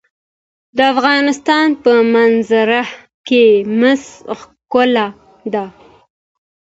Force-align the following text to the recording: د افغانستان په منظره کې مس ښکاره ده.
د 0.77 0.79
افغانستان 0.93 1.67
په 1.83 1.91
منظره 2.13 2.81
کې 3.27 3.45
مس 3.79 4.03
ښکاره 4.39 5.07
ده. 5.53 5.65